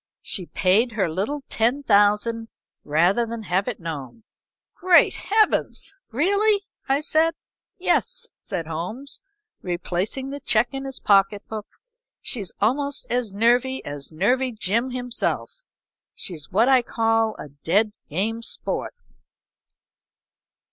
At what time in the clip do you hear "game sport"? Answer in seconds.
18.09-18.95